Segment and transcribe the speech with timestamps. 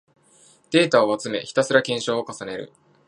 [0.71, 2.71] データを集め、ひたすら検証を重ねる